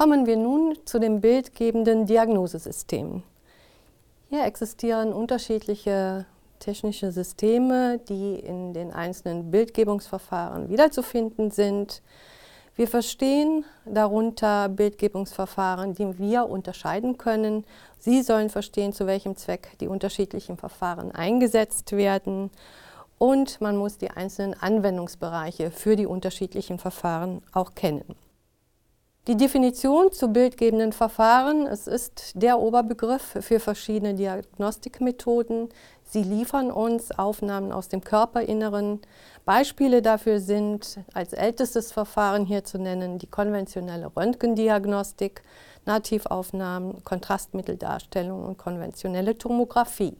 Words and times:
Kommen 0.00 0.24
wir 0.24 0.38
nun 0.38 0.78
zu 0.86 0.98
den 0.98 1.20
bildgebenden 1.20 2.06
Diagnosesystemen. 2.06 3.22
Hier 4.30 4.46
existieren 4.46 5.12
unterschiedliche 5.12 6.24
technische 6.58 7.12
Systeme, 7.12 7.98
die 8.08 8.36
in 8.36 8.72
den 8.72 8.92
einzelnen 8.92 9.50
Bildgebungsverfahren 9.50 10.70
wiederzufinden 10.70 11.50
sind. 11.50 12.00
Wir 12.76 12.88
verstehen 12.88 13.66
darunter 13.84 14.70
Bildgebungsverfahren, 14.70 15.94
die 15.94 16.18
wir 16.18 16.48
unterscheiden 16.48 17.18
können. 17.18 17.66
Sie 17.98 18.22
sollen 18.22 18.48
verstehen, 18.48 18.94
zu 18.94 19.06
welchem 19.06 19.36
Zweck 19.36 19.76
die 19.80 19.88
unterschiedlichen 19.88 20.56
Verfahren 20.56 21.12
eingesetzt 21.12 21.92
werden. 21.92 22.50
Und 23.18 23.60
man 23.60 23.76
muss 23.76 23.98
die 23.98 24.10
einzelnen 24.10 24.54
Anwendungsbereiche 24.58 25.70
für 25.70 25.94
die 25.94 26.06
unterschiedlichen 26.06 26.78
Verfahren 26.78 27.42
auch 27.52 27.74
kennen. 27.74 28.16
Die 29.28 29.36
Definition 29.36 30.10
zu 30.12 30.28
bildgebenden 30.28 30.92
Verfahren, 30.92 31.66
es 31.66 31.86
ist 31.86 32.32
der 32.34 32.58
Oberbegriff 32.58 33.36
für 33.40 33.60
verschiedene 33.60 34.14
Diagnostikmethoden. 34.14 35.68
Sie 36.04 36.22
liefern 36.22 36.70
uns 36.70 37.10
Aufnahmen 37.12 37.70
aus 37.70 37.88
dem 37.88 38.02
Körperinneren. 38.02 39.00
Beispiele 39.44 40.00
dafür 40.00 40.40
sind 40.40 41.00
als 41.12 41.34
ältestes 41.34 41.92
Verfahren 41.92 42.46
hier 42.46 42.64
zu 42.64 42.78
nennen 42.78 43.18
die 43.18 43.26
konventionelle 43.26 44.10
Röntgendiagnostik, 44.16 45.42
Nativaufnahmen, 45.84 47.04
Kontrastmitteldarstellung 47.04 48.42
und 48.42 48.56
konventionelle 48.56 49.36
Tomographie. 49.36 50.16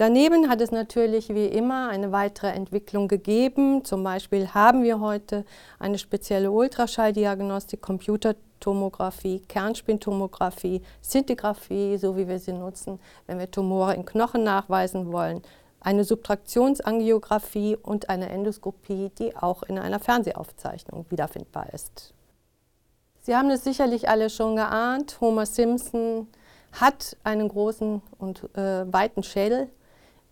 Daneben 0.00 0.48
hat 0.48 0.62
es 0.62 0.70
natürlich 0.70 1.28
wie 1.28 1.44
immer 1.44 1.90
eine 1.90 2.10
weitere 2.10 2.48
Entwicklung 2.52 3.06
gegeben. 3.06 3.84
Zum 3.84 4.02
Beispiel 4.02 4.54
haben 4.54 4.82
wir 4.82 4.98
heute 4.98 5.44
eine 5.78 5.98
spezielle 5.98 6.50
Ultraschalldiagnostik, 6.50 7.82
Computertomographie, 7.82 9.40
Kernspintomographie, 9.40 10.80
Szintigraphie, 11.04 11.98
so 11.98 12.16
wie 12.16 12.26
wir 12.26 12.38
sie 12.38 12.54
nutzen, 12.54 12.98
wenn 13.26 13.38
wir 13.38 13.50
Tumore 13.50 13.92
in 13.92 14.06
Knochen 14.06 14.42
nachweisen 14.42 15.12
wollen, 15.12 15.42
eine 15.80 16.04
Subtraktionsangiographie 16.04 17.76
und 17.76 18.08
eine 18.08 18.30
Endoskopie, 18.30 19.10
die 19.18 19.36
auch 19.36 19.64
in 19.64 19.78
einer 19.78 20.00
Fernsehaufzeichnung 20.00 21.04
wiederfindbar 21.10 21.74
ist. 21.74 22.14
Sie 23.20 23.36
haben 23.36 23.50
es 23.50 23.64
sicherlich 23.64 24.08
alle 24.08 24.30
schon 24.30 24.56
geahnt, 24.56 25.20
Homer 25.20 25.44
Simpson 25.44 26.26
hat 26.72 27.18
einen 27.22 27.48
großen 27.48 28.00
und 28.16 28.44
äh, 28.56 28.90
weiten 28.90 29.22
Schädel, 29.22 29.68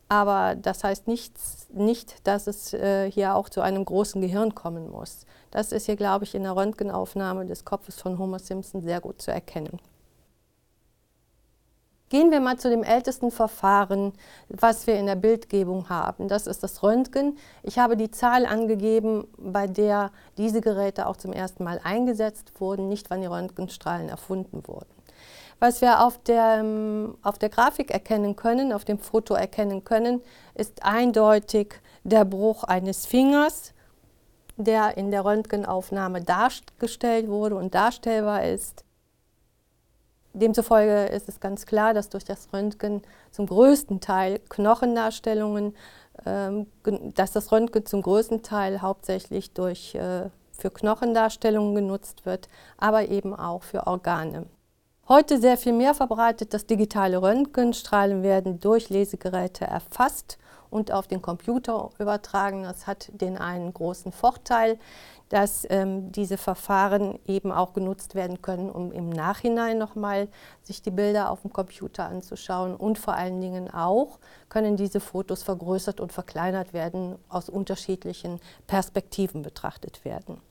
aber 0.08 0.54
das 0.54 0.84
heißt 0.84 1.06
nichts, 1.06 1.66
nicht, 1.70 2.26
dass 2.26 2.46
es 2.46 2.72
äh, 2.72 3.10
hier 3.10 3.34
auch 3.34 3.48
zu 3.48 3.60
einem 3.60 3.84
großen 3.84 4.20
Gehirn 4.20 4.54
kommen 4.54 4.90
muss. 4.90 5.26
Das 5.50 5.72
ist 5.72 5.86
hier, 5.86 5.96
glaube 5.96 6.24
ich, 6.24 6.34
in 6.34 6.42
der 6.42 6.56
Röntgenaufnahme 6.56 7.46
des 7.46 7.64
Kopfes 7.64 8.00
von 8.00 8.18
Homer 8.18 8.38
Simpson 8.38 8.82
sehr 8.82 9.00
gut 9.00 9.20
zu 9.20 9.30
erkennen. 9.30 9.78
Gehen 12.08 12.30
wir 12.30 12.40
mal 12.40 12.56
zu 12.56 12.70
dem 12.70 12.82
ältesten 12.82 13.30
Verfahren, 13.30 14.14
was 14.48 14.86
wir 14.86 14.98
in 14.98 15.04
der 15.04 15.16
Bildgebung 15.16 15.90
haben. 15.90 16.28
Das 16.28 16.46
ist 16.46 16.62
das 16.62 16.82
Röntgen. 16.82 17.36
Ich 17.62 17.78
habe 17.78 17.98
die 17.98 18.10
Zahl 18.10 18.46
angegeben, 18.46 19.26
bei 19.36 19.66
der 19.66 20.10
diese 20.38 20.62
Geräte 20.62 21.06
auch 21.06 21.18
zum 21.18 21.34
ersten 21.34 21.64
Mal 21.64 21.80
eingesetzt 21.84 22.52
wurden, 22.60 22.88
nicht 22.88 23.10
wann 23.10 23.20
die 23.20 23.26
Röntgenstrahlen 23.26 24.08
erfunden 24.08 24.66
wurden. 24.66 24.97
Was 25.60 25.80
wir 25.80 26.04
auf 26.04 26.18
der, 26.22 26.64
auf 27.22 27.38
der 27.38 27.48
Grafik 27.48 27.90
erkennen 27.90 28.36
können, 28.36 28.72
auf 28.72 28.84
dem 28.84 28.98
Foto 28.98 29.34
erkennen 29.34 29.82
können, 29.82 30.22
ist 30.54 30.84
eindeutig 30.84 31.74
der 32.04 32.24
Bruch 32.24 32.62
eines 32.62 33.06
Fingers, 33.06 33.74
der 34.56 34.96
in 34.96 35.10
der 35.10 35.24
Röntgenaufnahme 35.24 36.22
dargestellt 36.22 37.28
wurde 37.28 37.56
und 37.56 37.74
darstellbar 37.74 38.44
ist. 38.44 38.84
Demzufolge 40.32 41.06
ist 41.06 41.28
es 41.28 41.40
ganz 41.40 41.66
klar, 41.66 41.94
dass 41.94 42.08
durch 42.08 42.24
das 42.24 42.52
Röntgen 42.52 43.02
zum 43.32 43.46
größten 43.46 44.00
Teil 44.00 44.40
Knochendarstellungen, 44.48 45.74
ähm, 46.24 46.66
dass 47.14 47.32
das 47.32 47.50
Röntgen 47.50 47.84
zum 47.84 48.02
größten 48.02 48.42
Teil 48.42 48.80
hauptsächlich 48.80 49.52
durch, 49.52 49.96
äh, 49.96 50.28
für 50.52 50.70
Knochendarstellungen 50.70 51.74
genutzt 51.74 52.26
wird, 52.26 52.48
aber 52.76 53.08
eben 53.08 53.34
auch 53.34 53.62
für 53.64 53.86
Organe. 53.86 54.46
Heute 55.08 55.40
sehr 55.40 55.56
viel 55.56 55.72
mehr 55.72 55.94
verbreitet 55.94 56.52
das 56.52 56.66
digitale 56.66 57.22
Röntgenstrahlen 57.22 58.22
werden 58.22 58.60
durch 58.60 58.90
Lesegeräte 58.90 59.64
erfasst 59.64 60.36
und 60.68 60.92
auf 60.92 61.06
den 61.06 61.22
Computer 61.22 61.88
übertragen. 61.98 62.64
Das 62.64 62.86
hat 62.86 63.08
den 63.14 63.38
einen 63.38 63.72
großen 63.72 64.12
Vorteil, 64.12 64.78
dass 65.30 65.66
ähm, 65.70 66.12
diese 66.12 66.36
Verfahren 66.36 67.18
eben 67.26 67.52
auch 67.52 67.72
genutzt 67.72 68.16
werden 68.16 68.42
können, 68.42 68.70
um 68.70 68.92
im 68.92 69.08
Nachhinein 69.08 69.78
nochmal 69.78 70.28
sich 70.62 70.82
die 70.82 70.90
Bilder 70.90 71.30
auf 71.30 71.40
dem 71.40 71.54
Computer 71.54 72.04
anzuschauen. 72.04 72.76
Und 72.76 72.98
vor 72.98 73.14
allen 73.14 73.40
Dingen 73.40 73.72
auch 73.72 74.18
können 74.50 74.76
diese 74.76 75.00
Fotos 75.00 75.42
vergrößert 75.42 76.00
und 76.00 76.12
verkleinert 76.12 76.74
werden, 76.74 77.16
aus 77.30 77.48
unterschiedlichen 77.48 78.40
Perspektiven 78.66 79.40
betrachtet 79.40 80.04
werden. 80.04 80.42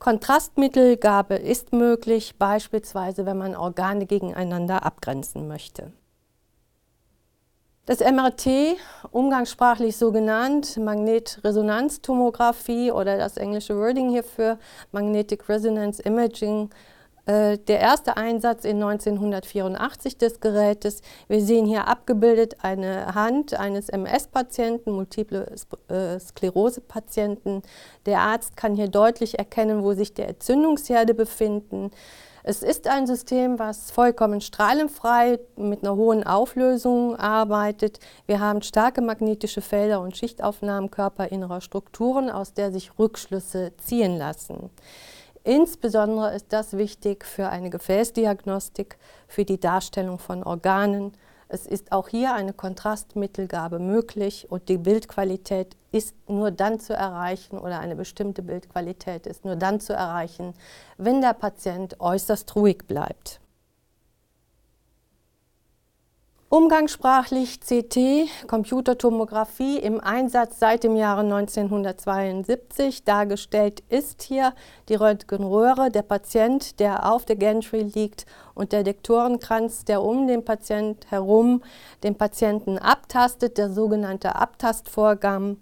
Kontrastmittelgabe 0.00 1.36
ist 1.36 1.72
möglich, 1.74 2.38
beispielsweise 2.38 3.26
wenn 3.26 3.36
man 3.36 3.54
Organe 3.54 4.06
gegeneinander 4.06 4.86
abgrenzen 4.86 5.46
möchte. 5.46 5.92
Das 7.84 8.00
MRT, 8.00 8.78
umgangssprachlich 9.10 9.98
so 9.98 10.10
genannt, 10.10 10.78
Magnetresonanztomographie 10.78 12.92
oder 12.92 13.18
das 13.18 13.36
englische 13.36 13.76
Wording 13.76 14.08
hierfür, 14.08 14.58
Magnetic 14.90 15.46
Resonance 15.50 16.02
Imaging, 16.02 16.70
äh, 17.26 17.58
der 17.58 17.80
erste 17.80 18.16
Einsatz 18.16 18.64
in 18.64 18.82
1984 18.82 20.18
des 20.18 20.40
Gerätes. 20.40 21.02
Wir 21.28 21.42
sehen 21.42 21.66
hier 21.66 21.88
abgebildet 21.88 22.56
eine 22.62 23.14
Hand 23.14 23.54
eines 23.54 23.88
MS-Patienten, 23.88 24.92
multiple 24.92 25.46
äh, 25.88 26.18
Sklerose-Patienten. 26.18 27.62
Der 28.06 28.20
Arzt 28.20 28.56
kann 28.56 28.74
hier 28.74 28.88
deutlich 28.88 29.38
erkennen, 29.38 29.82
wo 29.82 29.94
sich 29.94 30.14
die 30.14 30.22
Entzündungsherde 30.22 31.14
befinden. 31.14 31.90
Es 32.42 32.62
ist 32.62 32.88
ein 32.88 33.06
System, 33.06 33.58
was 33.58 33.90
vollkommen 33.90 34.40
strahlenfrei 34.40 35.38
mit 35.56 35.82
einer 35.82 35.94
hohen 35.96 36.24
Auflösung 36.24 37.16
arbeitet. 37.16 38.00
Wir 38.26 38.40
haben 38.40 38.62
starke 38.62 39.02
magnetische 39.02 39.60
Felder 39.60 40.00
und 40.00 40.16
Schichtaufnahmen 40.16 40.90
körperinnerer 40.90 41.60
Strukturen, 41.60 42.30
aus 42.30 42.54
der 42.54 42.72
sich 42.72 42.98
Rückschlüsse 42.98 43.72
ziehen 43.76 44.16
lassen. 44.16 44.70
Insbesondere 45.42 46.34
ist 46.34 46.46
das 46.50 46.76
wichtig 46.76 47.24
für 47.24 47.48
eine 47.48 47.70
Gefäßdiagnostik, 47.70 48.98
für 49.26 49.44
die 49.44 49.58
Darstellung 49.58 50.18
von 50.18 50.44
Organen. 50.44 51.12
Es 51.48 51.66
ist 51.66 51.92
auch 51.92 52.08
hier 52.08 52.34
eine 52.34 52.52
Kontrastmittelgabe 52.52 53.78
möglich 53.78 54.46
und 54.50 54.68
die 54.68 54.76
Bildqualität 54.76 55.76
ist 55.92 56.14
nur 56.28 56.50
dann 56.50 56.78
zu 56.78 56.94
erreichen 56.94 57.58
oder 57.58 57.80
eine 57.80 57.96
bestimmte 57.96 58.42
Bildqualität 58.42 59.26
ist 59.26 59.44
nur 59.44 59.56
dann 59.56 59.80
zu 59.80 59.94
erreichen, 59.94 60.54
wenn 60.98 61.20
der 61.20 61.32
Patient 61.32 61.98
äußerst 61.98 62.54
ruhig 62.54 62.86
bleibt. 62.86 63.39
Umgangssprachlich 66.52 67.60
CT, 67.60 68.28
Computertomographie 68.48 69.78
im 69.78 70.00
Einsatz 70.00 70.58
seit 70.58 70.82
dem 70.82 70.96
Jahre 70.96 71.20
1972. 71.20 73.04
Dargestellt 73.04 73.84
ist 73.88 74.22
hier 74.22 74.52
die 74.88 74.96
Röntgenröhre, 74.96 75.92
der 75.92 76.02
Patient, 76.02 76.80
der 76.80 77.08
auf 77.08 77.24
der 77.24 77.36
Gantry 77.36 77.82
liegt 77.82 78.26
und 78.52 78.72
der 78.72 78.82
Dektorenkranz, 78.82 79.84
der 79.84 80.02
um 80.02 80.26
den 80.26 80.44
Patient 80.44 81.08
herum 81.08 81.62
den 82.02 82.16
Patienten 82.16 82.78
abtastet, 82.78 83.56
der 83.56 83.70
sogenannte 83.70 84.34
Abtastvorgang. 84.34 85.58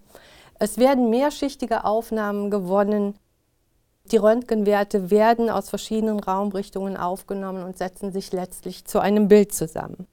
Es 0.58 0.78
werden 0.78 1.10
mehrschichtige 1.10 1.84
Aufnahmen 1.84 2.50
gewonnen. 2.50 3.18
Die 4.06 4.16
Röntgenwerte 4.16 5.10
werden 5.10 5.50
aus 5.50 5.68
verschiedenen 5.68 6.18
Raumrichtungen 6.18 6.96
aufgenommen 6.96 7.62
und 7.62 7.76
setzen 7.76 8.10
sich 8.10 8.32
letztlich 8.32 8.86
zu 8.86 9.00
einem 9.00 9.28
Bild 9.28 9.52
zusammen. 9.52 10.06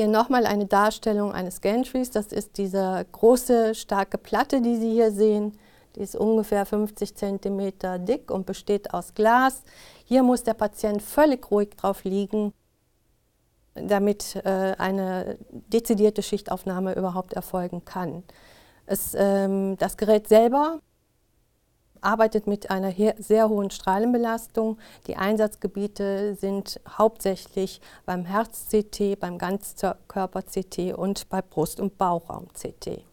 Hier 0.00 0.08
nochmal 0.08 0.46
eine 0.46 0.64
Darstellung 0.64 1.34
eines 1.34 1.60
Gantries. 1.60 2.10
Das 2.10 2.28
ist 2.28 2.56
diese 2.56 3.04
große, 3.12 3.74
starke 3.74 4.16
Platte, 4.16 4.62
die 4.62 4.76
Sie 4.76 4.92
hier 4.92 5.10
sehen. 5.10 5.58
Die 5.94 6.00
ist 6.00 6.16
ungefähr 6.16 6.64
50 6.64 7.14
cm 7.14 7.72
dick 8.06 8.30
und 8.30 8.46
besteht 8.46 8.94
aus 8.94 9.12
Glas. 9.12 9.62
Hier 10.06 10.22
muss 10.22 10.42
der 10.42 10.54
Patient 10.54 11.02
völlig 11.02 11.50
ruhig 11.50 11.76
drauf 11.76 12.04
liegen, 12.04 12.54
damit 13.74 14.36
äh, 14.36 14.74
eine 14.78 15.36
dezidierte 15.50 16.22
Schichtaufnahme 16.22 16.94
überhaupt 16.94 17.34
erfolgen 17.34 17.84
kann. 17.84 18.22
Es, 18.86 19.14
ähm, 19.14 19.76
das 19.76 19.98
Gerät 19.98 20.28
selber 20.28 20.80
arbeitet 22.02 22.46
mit 22.46 22.70
einer 22.70 22.92
sehr 23.18 23.48
hohen 23.48 23.70
Strahlenbelastung. 23.70 24.78
Die 25.06 25.16
Einsatzgebiete 25.16 26.34
sind 26.34 26.80
hauptsächlich 26.88 27.80
beim 28.06 28.24
Herz-CT, 28.24 29.18
beim 29.20 29.38
Ganzkörper-CT 29.38 30.94
und 30.94 31.28
bei 31.28 31.42
Brust- 31.42 31.80
und 31.80 31.98
Bauchraum-CT. 31.98 33.04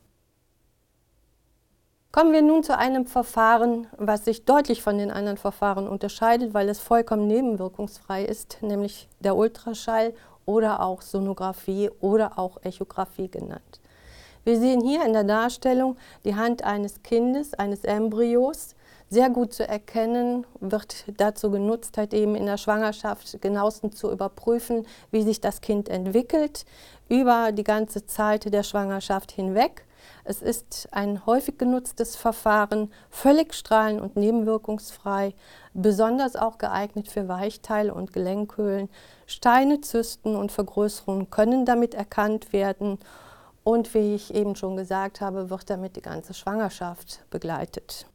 Kommen 2.12 2.34
wir 2.34 2.42
nun 2.42 2.64
zu 2.64 2.76
einem 2.76 3.06
Verfahren, 3.06 3.88
was 3.98 4.26
sich 4.26 4.46
deutlich 4.46 4.82
von 4.82 4.98
den 4.98 5.12
anderen 5.12 5.38
Verfahren 5.38 5.88
unterscheidet, 5.88 6.54
weil 6.54 6.68
es 6.70 6.80
vollkommen 6.80 7.28
nebenwirkungsfrei 7.28 8.24
ist, 8.24 8.58
nämlich 8.62 9.08
der 9.20 9.36
Ultraschall 9.36 10.14
oder 10.46 10.82
auch 10.82 11.02
Sonographie 11.04 11.92
oder 12.00 12.40
auch 12.40 12.58
Echographie 12.64 13.30
genannt. 13.30 13.82
Wir 14.46 14.58
sehen 14.58 14.82
hier 14.82 15.06
in 15.06 15.12
der 15.12 15.26
Darstellung 15.26 15.98
die 16.24 16.36
Hand 16.36 16.64
eines 16.64 17.04
Kindes, 17.04 17.54
eines 17.54 17.84
Embryos, 17.84 18.76
sehr 19.10 19.30
gut 19.30 19.54
zu 19.54 19.68
erkennen, 19.68 20.46
wird 20.60 21.06
dazu 21.18 21.50
genutzt, 21.50 21.98
halt 21.98 22.14
eben 22.14 22.36
in 22.36 22.46
der 22.46 22.58
Schwangerschaft 22.58 23.42
genauestens 23.42 23.96
zu 23.96 24.12
überprüfen, 24.12 24.86
wie 25.12 25.24
sich 25.24 25.40
das 25.40 25.62
Kind 25.62 25.90
entwickelt 25.90 26.66
über 27.08 27.52
die 27.52 27.64
ganze 27.64 28.06
Zeit 28.06 28.52
der 28.52 28.64
Schwangerschaft 28.64 29.32
hinweg. 29.32 29.86
Es 30.24 30.42
ist 30.42 30.90
ein 30.92 31.26
häufig 31.26 31.58
genutztes 31.58 32.16
Verfahren, 32.18 32.92
völlig 33.10 33.54
strahlen- 33.54 34.02
und 34.02 34.18
nebenwirkungsfrei, 34.18 35.34
besonders 35.74 36.36
auch 36.36 36.58
geeignet 36.58 37.08
für 37.08 37.28
Weichteile 37.30 37.94
und 37.94 38.12
Gelenkhöhlen. 38.12 38.90
Steine, 39.26 39.82
Zysten 39.82 40.36
und 40.36 40.52
Vergrößerungen 40.52 41.30
können 41.30 41.66
damit 41.66 41.94
erkannt 41.94 42.52
werden 42.52 43.00
und 43.64 43.94
wie 43.94 44.16
ich 44.16 44.34
eben 44.34 44.56
schon 44.56 44.78
gesagt 44.78 45.22
habe, 45.22 45.50
wird 45.50 45.70
damit 45.70 45.96
die 45.96 46.02
ganze 46.02 46.34
Schwangerschaft 46.34 47.26
begleitet. 47.30 48.08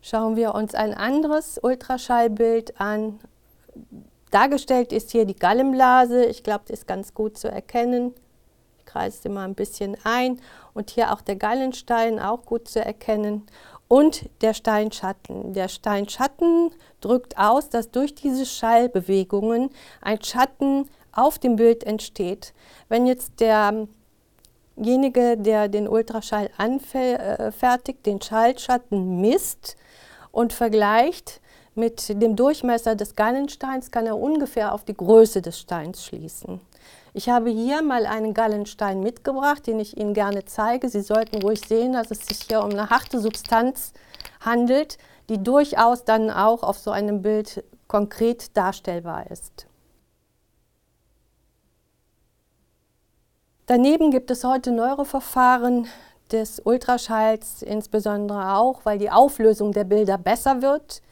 Schauen 0.00 0.36
wir 0.36 0.54
uns 0.54 0.74
ein 0.74 0.94
anderes 0.94 1.58
Ultraschallbild 1.62 2.80
an. 2.80 3.18
Dargestellt 4.30 4.92
ist 4.92 5.10
hier 5.10 5.24
die 5.24 5.36
Gallenblase. 5.36 6.24
Ich 6.26 6.42
glaube, 6.42 6.64
das 6.68 6.80
ist 6.80 6.86
ganz 6.86 7.14
gut 7.14 7.36
zu 7.36 7.50
erkennen. 7.50 8.14
Ich 8.78 8.84
kreise 8.84 9.22
sie 9.22 9.28
mal 9.28 9.44
ein 9.44 9.54
bisschen 9.54 9.96
ein. 10.04 10.40
Und 10.72 10.90
hier 10.90 11.12
auch 11.12 11.20
der 11.20 11.36
Gallenstein, 11.36 12.20
auch 12.20 12.44
gut 12.44 12.68
zu 12.68 12.84
erkennen. 12.84 13.46
Und 13.88 14.28
der 14.42 14.54
Steinschatten. 14.54 15.54
Der 15.54 15.68
Steinschatten 15.68 16.70
drückt 17.00 17.38
aus, 17.38 17.68
dass 17.70 17.90
durch 17.90 18.14
diese 18.14 18.46
Schallbewegungen 18.46 19.70
ein 20.00 20.22
Schatten 20.22 20.88
auf 21.12 21.38
dem 21.38 21.56
Bild 21.56 21.84
entsteht. 21.84 22.52
Wenn 22.88 23.06
jetzt 23.06 23.40
derjenige, 23.40 25.36
der 25.38 25.68
den 25.68 25.88
Ultraschall 25.88 26.50
anfertigt, 26.58 28.06
den 28.06 28.20
Schallschatten 28.20 29.20
misst, 29.20 29.76
und 30.32 30.52
vergleicht 30.52 31.40
mit 31.74 32.20
dem 32.20 32.36
Durchmesser 32.36 32.96
des 32.96 33.14
Gallensteins, 33.14 33.90
kann 33.90 34.06
er 34.06 34.18
ungefähr 34.18 34.74
auf 34.74 34.84
die 34.84 34.96
Größe 34.96 35.42
des 35.42 35.58
Steins 35.58 36.04
schließen. 36.04 36.60
Ich 37.14 37.28
habe 37.28 37.50
hier 37.50 37.82
mal 37.82 38.06
einen 38.06 38.34
Gallenstein 38.34 39.00
mitgebracht, 39.00 39.66
den 39.66 39.80
ich 39.80 39.96
Ihnen 39.96 40.14
gerne 40.14 40.44
zeige. 40.44 40.88
Sie 40.88 41.00
sollten 41.00 41.42
ruhig 41.42 41.60
sehen, 41.66 41.92
dass 41.92 42.10
es 42.10 42.26
sich 42.26 42.42
hier 42.42 42.62
um 42.62 42.70
eine 42.70 42.90
harte 42.90 43.20
Substanz 43.20 43.92
handelt, 44.40 44.98
die 45.28 45.42
durchaus 45.42 46.04
dann 46.04 46.30
auch 46.30 46.62
auf 46.62 46.78
so 46.78 46.90
einem 46.90 47.22
Bild 47.22 47.64
konkret 47.86 48.56
darstellbar 48.56 49.30
ist. 49.30 49.66
Daneben 53.66 54.10
gibt 54.10 54.30
es 54.30 54.44
heute 54.44 54.72
neuere 54.72 55.04
Verfahren, 55.04 55.88
des 56.32 56.60
Ultraschalls 56.60 57.62
insbesondere 57.62 58.56
auch, 58.56 58.80
weil 58.84 58.98
die 58.98 59.10
Auflösung 59.10 59.72
der 59.72 59.84
Bilder 59.84 60.18
besser 60.18 60.62
wird 60.62 61.02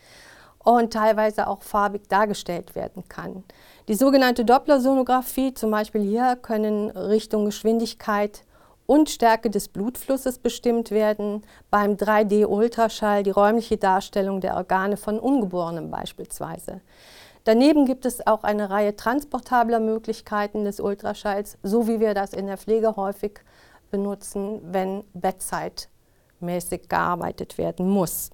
und 0.62 0.92
teilweise 0.92 1.46
auch 1.46 1.62
farbig 1.62 2.08
dargestellt 2.08 2.74
werden 2.74 3.04
kann. 3.08 3.44
Die 3.88 3.94
sogenannte 3.94 4.44
Dopplersonographie, 4.44 5.54
zum 5.54 5.70
Beispiel 5.70 6.02
hier, 6.02 6.36
können 6.36 6.90
Richtung 6.90 7.44
Geschwindigkeit 7.44 8.42
und 8.86 9.10
Stärke 9.10 9.50
des 9.50 9.68
Blutflusses 9.68 10.38
bestimmt 10.38 10.90
werden. 10.90 11.44
Beim 11.70 11.92
3D-Ultraschall 11.92 13.22
die 13.22 13.30
räumliche 13.30 13.76
Darstellung 13.76 14.40
der 14.40 14.56
Organe 14.56 14.96
von 14.96 15.18
Ungeborenen 15.18 15.90
beispielsweise. 15.90 16.80
Daneben 17.44 17.86
gibt 17.86 18.06
es 18.06 18.26
auch 18.26 18.42
eine 18.42 18.70
Reihe 18.70 18.96
transportabler 18.96 19.78
Möglichkeiten 19.78 20.64
des 20.64 20.80
Ultraschalls, 20.80 21.58
so 21.62 21.86
wie 21.86 22.00
wir 22.00 22.12
das 22.12 22.32
in 22.32 22.48
der 22.48 22.58
Pflege 22.58 22.96
häufig 22.96 23.40
benutzen, 23.90 24.60
wenn 24.72 25.04
bettzeitmäßig 25.14 26.88
gearbeitet 26.88 27.58
werden 27.58 27.88
muss. 27.88 28.30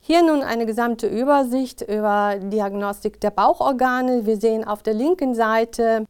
Hier 0.00 0.22
nun 0.22 0.42
eine 0.42 0.66
gesamte 0.66 1.08
Übersicht 1.08 1.82
über 1.82 2.36
Diagnostik 2.38 3.20
der 3.20 3.30
Bauchorgane. 3.30 4.24
Wir 4.24 4.36
sehen 4.36 4.64
auf 4.64 4.84
der 4.84 4.94
linken 4.94 5.34
Seite 5.34 6.04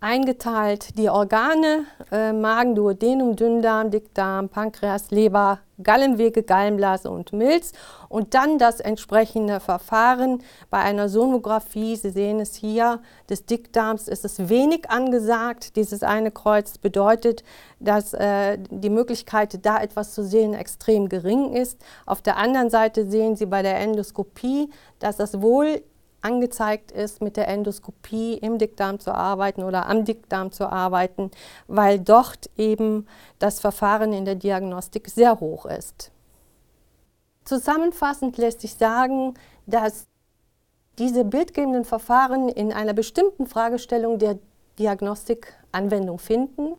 eingeteilt 0.00 0.96
die 0.98 1.10
Organe, 1.10 1.84
äh, 2.10 2.32
Magen, 2.32 2.74
Duodenum, 2.74 3.36
Dünndarm, 3.36 3.90
Dickdarm, 3.90 4.48
Pankreas, 4.48 5.10
Leber, 5.10 5.60
Gallenwege, 5.82 6.42
Gallenblase 6.42 7.10
und 7.10 7.32
Milz 7.32 7.72
und 8.08 8.34
dann 8.34 8.58
das 8.58 8.80
entsprechende 8.80 9.60
Verfahren 9.60 10.42
bei 10.70 10.78
einer 10.78 11.08
Sonographie. 11.08 11.96
Sie 11.96 12.10
sehen 12.10 12.40
es 12.40 12.54
hier, 12.54 13.00
des 13.28 13.44
Dickdarms 13.44 14.08
ist 14.08 14.24
es 14.24 14.48
wenig 14.48 14.90
angesagt. 14.90 15.76
Dieses 15.76 16.02
eine 16.02 16.30
Kreuz 16.30 16.78
bedeutet, 16.78 17.44
dass 17.78 18.14
äh, 18.14 18.58
die 18.70 18.90
Möglichkeit, 18.90 19.64
da 19.64 19.80
etwas 19.82 20.14
zu 20.14 20.24
sehen, 20.24 20.54
extrem 20.54 21.08
gering 21.08 21.54
ist. 21.54 21.78
Auf 22.06 22.22
der 22.22 22.36
anderen 22.36 22.70
Seite 22.70 23.08
sehen 23.08 23.36
Sie 23.36 23.46
bei 23.46 23.62
der 23.62 23.78
Endoskopie, 23.78 24.70
dass 24.98 25.16
das 25.16 25.40
wohl 25.40 25.82
angezeigt 26.22 26.92
ist, 26.92 27.22
mit 27.22 27.36
der 27.36 27.48
Endoskopie 27.48 28.34
im 28.34 28.58
Dickdarm 28.58 29.00
zu 29.00 29.14
arbeiten 29.14 29.62
oder 29.62 29.86
am 29.86 30.04
Dickdarm 30.04 30.52
zu 30.52 30.70
arbeiten, 30.70 31.30
weil 31.66 31.98
dort 31.98 32.50
eben 32.56 33.06
das 33.38 33.60
Verfahren 33.60 34.12
in 34.12 34.24
der 34.24 34.34
Diagnostik 34.34 35.08
sehr 35.08 35.40
hoch 35.40 35.66
ist. 35.66 36.12
Zusammenfassend 37.44 38.36
lässt 38.36 38.60
sich 38.60 38.74
sagen, 38.74 39.34
dass 39.66 40.06
diese 40.98 41.24
bildgebenden 41.24 41.84
Verfahren 41.84 42.48
in 42.48 42.72
einer 42.72 42.92
bestimmten 42.92 43.46
Fragestellung 43.46 44.18
der 44.18 44.38
Diagnostik 44.78 45.54
Anwendung 45.72 46.18
finden 46.18 46.76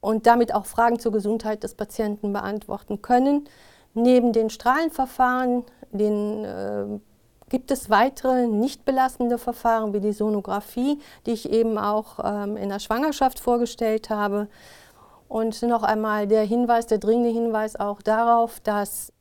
und 0.00 0.26
damit 0.26 0.54
auch 0.54 0.66
Fragen 0.66 0.98
zur 0.98 1.12
Gesundheit 1.12 1.62
des 1.62 1.74
Patienten 1.74 2.32
beantworten 2.32 3.02
können. 3.02 3.48
Neben 3.94 4.32
den 4.32 4.50
Strahlenverfahren, 4.50 5.64
den 5.92 6.44
äh, 6.44 7.00
gibt 7.54 7.70
es 7.70 7.88
weitere 7.88 8.48
nicht 8.48 8.84
belastende 8.84 9.38
Verfahren 9.38 9.92
wie 9.92 10.00
die 10.00 10.12
Sonographie, 10.12 10.98
die 11.24 11.30
ich 11.30 11.48
eben 11.52 11.78
auch 11.78 12.18
ähm, 12.24 12.56
in 12.56 12.68
der 12.68 12.80
Schwangerschaft 12.80 13.38
vorgestellt 13.38 14.10
habe. 14.10 14.48
Und 15.28 15.62
noch 15.62 15.84
einmal 15.84 16.26
der 16.26 16.42
Hinweis, 16.42 16.88
der 16.88 16.98
dringende 16.98 17.30
Hinweis 17.30 17.76
auch 17.76 18.02
darauf, 18.02 18.58
dass 18.58 19.12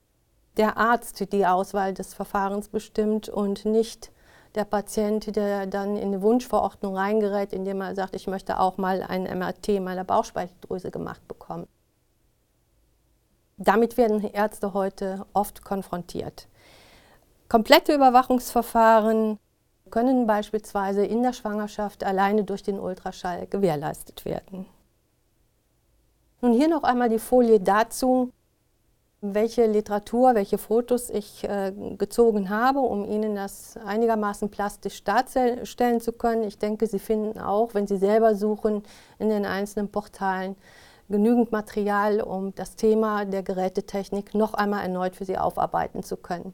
der 0.58 0.78
Arzt 0.78 1.32
die 1.32 1.46
Auswahl 1.46 1.94
des 1.94 2.16
Verfahrens 2.16 2.70
bestimmt 2.70 3.30
und 3.30 3.66
nicht 3.66 4.12
der 4.56 4.66
Patient, 4.66 5.36
der 5.36 5.68
dann 5.68 5.96
in 5.96 6.08
eine 6.08 6.24
Wunschverordnung 6.24 6.98
reingerät, 6.98 7.54
indem 7.54 7.82
er 7.82 7.94
sagt, 7.94 8.16
ich 8.16 8.26
möchte 8.26 8.60
auch 8.60 8.78
mal 8.78 9.04
ein 9.04 9.26
MRT 9.26 9.80
meiner 9.80 10.06
Bauchspeicheldrüse 10.06 10.90
gemacht 10.90 11.28
bekommen. 11.28 11.68
Damit 13.58 13.96
werden 13.96 14.24
Ärzte 14.24 14.74
heute 14.74 15.24
oft 15.34 15.64
konfrontiert. 15.64 16.48
Komplette 17.54 17.94
Überwachungsverfahren 17.94 19.38
können 19.92 20.26
beispielsweise 20.26 21.06
in 21.06 21.22
der 21.22 21.34
Schwangerschaft 21.34 22.04
alleine 22.04 22.46
durch 22.46 22.64
den 22.64 22.80
Ultraschall 22.80 23.46
gewährleistet 23.46 24.26
werden. 24.26 24.66
Nun 26.42 26.54
hier 26.54 26.68
noch 26.68 26.82
einmal 26.82 27.10
die 27.10 27.20
Folie 27.20 27.60
dazu, 27.60 28.32
welche 29.22 29.68
Literatur, 29.68 30.34
welche 30.34 30.58
Fotos 30.58 31.12
ich 31.12 31.44
äh, 31.44 31.72
gezogen 31.96 32.50
habe, 32.50 32.80
um 32.80 33.06
Ihnen 33.06 33.36
das 33.36 33.78
einigermaßen 33.86 34.50
plastisch 34.50 35.04
darstellen 35.04 36.02
zu 36.02 36.12
können. 36.12 36.42
Ich 36.46 36.58
denke, 36.58 36.88
Sie 36.88 36.98
finden 36.98 37.38
auch, 37.38 37.76
wenn 37.76 37.86
Sie 37.86 37.98
selber 37.98 38.34
suchen, 38.34 38.82
in 39.20 39.30
den 39.30 39.46
einzelnen 39.46 39.92
Portalen 39.92 40.56
genügend 41.08 41.52
Material, 41.52 42.22
um 42.22 42.56
das 42.56 42.76
Thema 42.76 43.26
der 43.26 43.44
Gerätetechnik 43.44 44.34
noch 44.34 44.56
einmal 44.56 44.82
erneut 44.82 45.16
für 45.16 45.26
Sie 45.26 45.38
aufarbeiten 45.38 46.02
zu 46.02 46.18
können. 46.18 46.54